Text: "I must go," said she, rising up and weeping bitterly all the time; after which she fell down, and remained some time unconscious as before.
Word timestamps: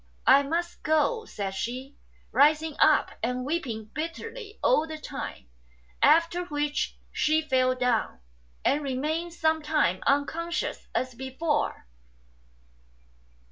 "I 0.25 0.41
must 0.41 0.81
go," 0.81 1.25
said 1.25 1.53
she, 1.53 1.95
rising 2.31 2.75
up 2.79 3.11
and 3.21 3.45
weeping 3.45 3.91
bitterly 3.93 4.57
all 4.63 4.87
the 4.87 4.97
time; 4.97 5.47
after 6.01 6.45
which 6.45 6.97
she 7.11 7.43
fell 7.43 7.75
down, 7.75 8.19
and 8.65 8.81
remained 8.81 9.35
some 9.35 9.61
time 9.61 10.01
unconscious 10.07 10.87
as 10.95 11.13
before. 11.13 11.85